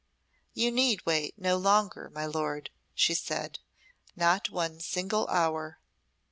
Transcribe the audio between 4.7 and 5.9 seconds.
single hour."